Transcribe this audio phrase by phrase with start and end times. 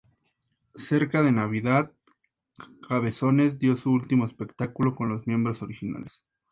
[0.73, 1.91] Cerca de Navidad,
[2.87, 6.23] Cabezones dio su último espectáculo con los miembros originales.